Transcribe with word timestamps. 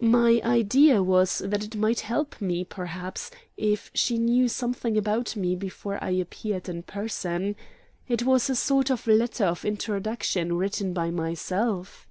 My 0.00 0.40
idea 0.42 1.00
was 1.00 1.38
that 1.38 1.62
it 1.62 1.76
might 1.76 2.00
help 2.00 2.40
me, 2.40 2.64
perhaps, 2.64 3.30
if 3.56 3.92
she 3.94 4.18
knew 4.18 4.48
something 4.48 4.96
about 4.98 5.36
me 5.36 5.54
before 5.54 6.02
I 6.02 6.10
appeared 6.10 6.68
in 6.68 6.82
person. 6.82 7.54
It 8.08 8.24
was 8.24 8.50
a 8.50 8.56
sort 8.56 8.90
of 8.90 9.06
letter 9.06 9.44
of 9.44 9.64
introduction 9.64 10.54
written 10.54 10.92
by 10.92 11.12
myself." 11.12 12.08